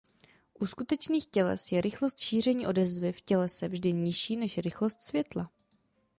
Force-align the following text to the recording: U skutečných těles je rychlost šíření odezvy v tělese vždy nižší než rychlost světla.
U 0.59 0.65
skutečných 0.65 1.25
těles 1.25 1.71
je 1.71 1.81
rychlost 1.81 2.19
šíření 2.19 2.67
odezvy 2.67 3.11
v 3.11 3.21
tělese 3.21 3.67
vždy 3.67 3.93
nižší 3.93 4.37
než 4.37 4.57
rychlost 4.57 5.01
světla. 5.01 5.51